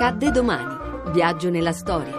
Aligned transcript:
Accadde 0.00 0.30
domani. 0.30 0.76
Viaggio 1.10 1.50
nella 1.50 1.72
storia. 1.72 2.12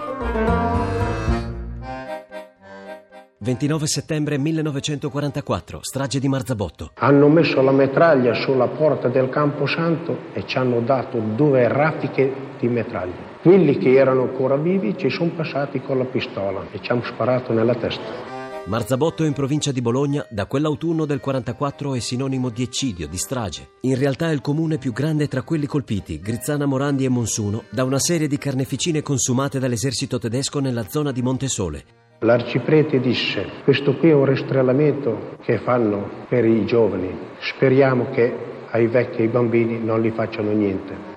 29 3.37 3.87
settembre 3.87 4.37
1944, 4.37 5.79
strage 5.81 6.19
di 6.19 6.27
Marzabotto. 6.27 6.91
Hanno 6.95 7.29
messo 7.29 7.61
la 7.61 7.71
metraglia 7.71 8.33
sulla 8.33 8.67
porta 8.67 9.07
del 9.07 9.29
Camposanto 9.29 10.23
e 10.33 10.45
ci 10.45 10.57
hanno 10.57 10.81
dato 10.81 11.19
due 11.19 11.69
raffiche 11.69 12.29
di 12.59 12.67
metraglia. 12.67 13.37
Quelli 13.41 13.77
che 13.77 13.93
erano 13.93 14.23
ancora 14.23 14.57
vivi 14.57 14.97
ci 14.97 15.09
sono 15.09 15.29
passati 15.29 15.79
con 15.79 15.99
la 15.99 16.05
pistola 16.05 16.65
e 16.73 16.81
ci 16.81 16.91
hanno 16.91 17.03
sparato 17.05 17.53
nella 17.53 17.75
testa. 17.75 18.38
Marzabotto 18.65 19.23
in 19.23 19.33
provincia 19.33 19.71
di 19.71 19.81
Bologna 19.81 20.25
da 20.29 20.45
quell'autunno 20.45 21.05
del 21.05 21.19
44 21.19 21.95
è 21.95 21.99
sinonimo 21.99 22.49
di 22.49 22.61
eccidio, 22.61 23.07
di 23.07 23.17
strage. 23.17 23.69
In 23.81 23.97
realtà 23.97 24.29
è 24.29 24.33
il 24.33 24.41
comune 24.41 24.77
più 24.77 24.91
grande 24.91 25.27
tra 25.27 25.41
quelli 25.41 25.65
colpiti, 25.65 26.19
Grizzana, 26.19 26.67
Morandi 26.67 27.03
e 27.03 27.09
Monsuno, 27.09 27.63
da 27.71 27.83
una 27.83 27.97
serie 27.97 28.27
di 28.27 28.37
carneficine 28.37 29.01
consumate 29.01 29.57
dall'esercito 29.57 30.19
tedesco 30.19 30.59
nella 30.59 30.87
zona 30.87 31.11
di 31.11 31.21
Montesole. 31.23 31.83
L'arciprete 32.19 32.99
disse, 32.99 33.45
questo 33.63 33.95
qui 33.95 34.09
è 34.09 34.13
un 34.13 34.25
rastrellamento 34.25 35.37
che 35.41 35.59
fanno 35.59 36.25
per 36.27 36.45
i 36.45 36.65
giovani, 36.65 37.09
speriamo 37.39 38.09
che 38.11 38.35
ai 38.69 38.87
vecchi 38.87 39.19
e 39.19 39.23
ai 39.23 39.29
bambini 39.29 39.83
non 39.83 40.01
li 40.01 40.11
facciano 40.11 40.51
niente. 40.51 41.08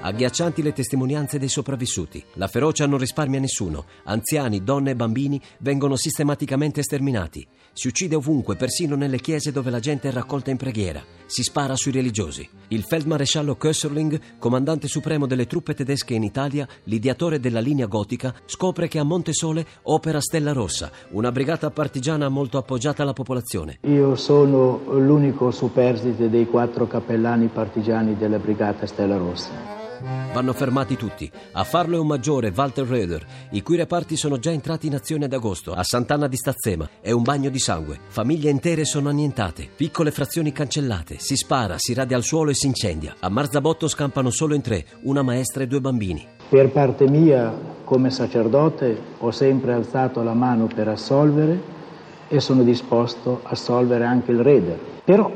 Agghiaccianti 0.00 0.62
le 0.62 0.72
testimonianze 0.72 1.38
dei 1.38 1.48
sopravvissuti. 1.48 2.22
La 2.34 2.48
ferocia 2.48 2.86
non 2.86 2.98
risparmia 2.98 3.40
nessuno. 3.40 3.86
Anziani, 4.04 4.62
donne 4.62 4.90
e 4.90 4.96
bambini 4.96 5.40
vengono 5.60 5.96
sistematicamente 5.96 6.82
sterminati. 6.82 7.46
Si 7.72 7.88
uccide 7.88 8.14
ovunque, 8.14 8.54
persino 8.54 8.94
nelle 8.94 9.18
chiese 9.18 9.50
dove 9.50 9.70
la 9.70 9.80
gente 9.80 10.08
è 10.08 10.12
raccolta 10.12 10.50
in 10.50 10.56
preghiera. 10.56 11.02
Si 11.26 11.42
spara 11.42 11.74
sui 11.74 11.90
religiosi. 11.90 12.48
Il 12.68 12.82
feldmaresciallo 12.82 13.56
Kösserling, 13.56 14.38
comandante 14.38 14.86
supremo 14.86 15.26
delle 15.26 15.46
truppe 15.46 15.74
tedesche 15.74 16.14
in 16.14 16.22
Italia, 16.22 16.68
l'ideatore 16.84 17.40
della 17.40 17.60
linea 17.60 17.86
gotica, 17.86 18.34
scopre 18.44 18.88
che 18.88 18.98
a 18.98 19.04
Montesole 19.04 19.66
opera 19.82 20.20
Stella 20.20 20.52
Rossa, 20.52 20.90
una 21.12 21.32
brigata 21.32 21.70
partigiana 21.70 22.28
molto 22.28 22.58
appoggiata 22.58 23.02
alla 23.02 23.14
popolazione. 23.14 23.78
Io 23.86 24.14
sono 24.16 24.82
l'unico 24.98 25.50
superstite 25.50 26.28
dei 26.28 26.46
quattro 26.46 26.86
cappellani 26.86 27.48
partigiani 27.48 28.16
della 28.16 28.38
brigata 28.38 28.86
Stella 28.86 29.16
Rossa. 29.16 29.53
Vanno 30.34 30.52
fermati 30.52 30.96
tutti. 30.96 31.30
A 31.52 31.62
farlo 31.62 31.96
è 31.96 32.00
un 32.00 32.08
maggiore, 32.08 32.52
Walter 32.54 32.84
Röder, 32.84 33.24
i 33.50 33.62
cui 33.62 33.76
reparti 33.76 34.16
sono 34.16 34.38
già 34.38 34.50
entrati 34.50 34.88
in 34.88 34.94
azione 34.94 35.26
ad 35.26 35.32
agosto, 35.32 35.72
a 35.72 35.84
Sant'Anna 35.84 36.26
di 36.26 36.36
Stazzema. 36.36 36.88
È 37.00 37.12
un 37.12 37.22
bagno 37.22 37.50
di 37.50 37.60
sangue. 37.60 38.00
Famiglie 38.08 38.50
intere 38.50 38.84
sono 38.84 39.08
annientate, 39.08 39.68
piccole 39.74 40.10
frazioni 40.10 40.50
cancellate. 40.50 41.18
Si 41.18 41.36
spara, 41.36 41.76
si 41.78 41.94
radia 41.94 42.16
al 42.16 42.24
suolo 42.24 42.50
e 42.50 42.54
si 42.54 42.66
incendia. 42.66 43.14
A 43.20 43.28
Marzabotto 43.28 43.86
scampano 43.86 44.30
solo 44.30 44.54
in 44.54 44.60
tre, 44.60 44.84
una 45.02 45.22
maestra 45.22 45.62
e 45.62 45.68
due 45.68 45.80
bambini. 45.80 46.26
Per 46.48 46.70
parte 46.70 47.08
mia, 47.08 47.54
come 47.84 48.10
sacerdote, 48.10 49.00
ho 49.18 49.30
sempre 49.30 49.72
alzato 49.72 50.22
la 50.22 50.34
mano 50.34 50.66
per 50.66 50.88
assolvere 50.88 51.72
e 52.28 52.40
sono 52.40 52.64
disposto 52.64 53.40
a 53.44 53.50
assolvere 53.50 54.04
anche 54.04 54.32
il 54.32 54.40
Reder. 54.40 54.78
Però, 55.04 55.30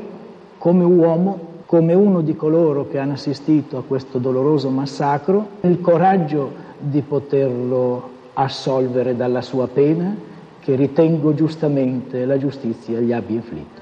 come 0.57 0.83
uomo, 0.83 1.48
come 1.69 1.93
uno 1.93 2.21
di 2.21 2.35
coloro 2.35 2.87
che 2.87 2.97
hanno 2.97 3.13
assistito 3.13 3.77
a 3.77 3.83
questo 3.83 4.17
doloroso 4.17 4.71
massacro, 4.71 5.49
il 5.61 5.79
coraggio 5.81 6.51
di 6.79 7.01
poterlo 7.01 8.09
assolvere 8.33 9.15
dalla 9.15 9.43
sua 9.43 9.67
pena 9.67 10.15
che 10.61 10.75
ritengo 10.75 11.35
giustamente 11.35 12.25
la 12.25 12.39
giustizia 12.39 12.99
gli 12.99 13.13
abbia 13.13 13.35
inflitto. 13.35 13.81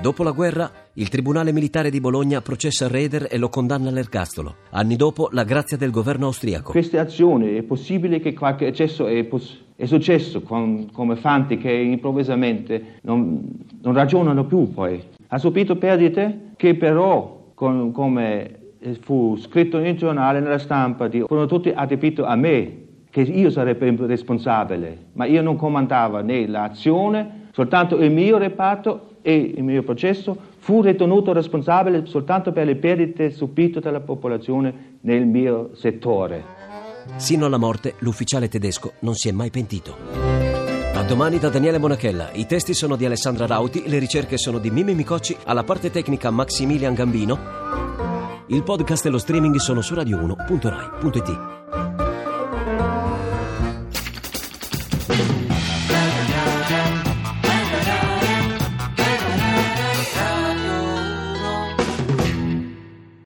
Dopo 0.00 0.22
la 0.22 0.30
guerra, 0.30 0.70
il 0.92 1.08
Tribunale 1.08 1.50
Militare 1.50 1.90
di 1.90 1.98
Bologna 1.98 2.40
processa 2.40 2.86
Reder 2.86 3.26
e 3.32 3.36
lo 3.36 3.48
condanna 3.48 3.88
all'ergastolo. 3.88 4.54
Anni 4.70 4.94
dopo, 4.94 5.26
la 5.32 5.42
grazia 5.42 5.76
del 5.76 5.90
governo 5.90 6.26
austriaco. 6.26 6.70
Queste 6.70 7.00
azioni, 7.00 7.56
è 7.56 7.62
possibile 7.62 8.20
che 8.20 8.32
qualche 8.32 8.68
eccesso 8.68 9.08
è, 9.08 9.24
poss- 9.24 9.58
è 9.74 9.86
successo 9.86 10.40
con, 10.42 10.88
come 10.92 11.16
fanti 11.16 11.58
che 11.58 11.72
improvvisamente 11.72 13.00
non, 13.02 13.42
non 13.82 13.92
ragionano 13.92 14.44
più 14.44 14.72
poi 14.72 15.14
ha 15.28 15.38
subito 15.38 15.76
perdite 15.76 16.52
che 16.56 16.74
però, 16.74 17.50
con, 17.54 17.92
come 17.92 18.58
fu 19.00 19.36
scritto 19.36 19.78
nel 19.78 19.96
giornale, 19.96 20.40
nella 20.40 20.58
stampa, 20.58 21.08
furono 21.08 21.46
tutti 21.46 21.72
adibiti 21.74 22.20
a 22.20 22.36
me, 22.36 22.84
che 23.10 23.22
io 23.22 23.50
sarei 23.50 23.76
responsabile, 23.78 25.06
ma 25.12 25.24
io 25.24 25.42
non 25.42 25.56
comandavo 25.56 26.20
né 26.20 26.46
l'azione, 26.46 27.48
soltanto 27.52 27.96
il 27.96 28.12
mio 28.12 28.36
reparto 28.36 29.16
e 29.22 29.34
il 29.56 29.64
mio 29.64 29.82
processo 29.82 30.36
fu 30.58 30.82
ritenuto 30.82 31.32
responsabile 31.32 32.04
soltanto 32.06 32.52
per 32.52 32.66
le 32.66 32.76
perdite 32.76 33.30
subite 33.30 33.80
dalla 33.80 34.00
popolazione 34.00 34.98
nel 35.00 35.26
mio 35.26 35.70
settore. 35.74 36.44
Sino 37.16 37.46
alla 37.46 37.56
morte 37.56 37.94
l'ufficiale 38.00 38.48
tedesco 38.48 38.92
non 39.00 39.14
si 39.14 39.28
è 39.28 39.32
mai 39.32 39.50
pentito. 39.50 40.25
A 40.96 41.02
domani 41.02 41.38
da 41.38 41.50
Daniele 41.50 41.76
Monachella. 41.76 42.30
I 42.32 42.46
testi 42.46 42.72
sono 42.72 42.96
di 42.96 43.04
Alessandra 43.04 43.44
Rauti, 43.44 43.86
le 43.86 43.98
ricerche 43.98 44.38
sono 44.38 44.58
di 44.58 44.70
Mimi 44.70 44.94
Micocci, 44.94 45.36
alla 45.44 45.62
parte 45.62 45.90
tecnica 45.90 46.30
Maximilian 46.30 46.94
Gambino. 46.94 47.38
Il 48.46 48.62
podcast 48.62 49.04
e 49.04 49.10
lo 49.10 49.18
streaming 49.18 49.56
sono 49.56 49.82
su 49.82 49.92
radio1.rai.it. 49.92 51.65